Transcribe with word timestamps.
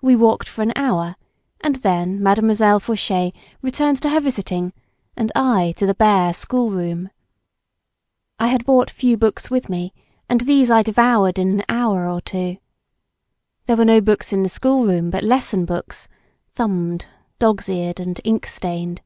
We 0.00 0.14
walked 0.14 0.48
for 0.48 0.62
an 0.62 0.72
hour, 0.76 1.16
and 1.60 1.74
then 1.74 2.22
Mademoiselle 2.22 2.78
Fauchet 2.78 3.32
returned 3.60 4.00
to 4.02 4.10
her 4.10 4.20
visiting 4.20 4.72
and 5.16 5.32
I 5.34 5.72
to 5.78 5.84
the 5.84 5.96
bare 5.96 6.32
schoolroom. 6.32 7.10
I 8.38 8.46
had 8.46 8.64
brought 8.64 8.88
few 8.88 9.16
books 9.16 9.50
with 9.50 9.68
me 9.68 9.92
and 10.28 10.42
these 10.42 10.70
I 10.70 10.84
devoured 10.84 11.40
in 11.40 11.50
an 11.50 11.64
hour 11.68 12.08
or 12.08 12.20
two. 12.20 12.58
There 13.66 13.74
were 13.76 13.84
no 13.84 14.00
books 14.00 14.32
in 14.32 14.44
the 14.44 14.48
schoolroom 14.48 15.10
but 15.10 15.24
lesson 15.24 15.64
books, 15.64 16.06
thumbed, 16.54 17.06
dog's 17.40 17.68
eared 17.68 17.98
and 17.98 18.20
ink 18.22 18.46
stained. 18.46 19.00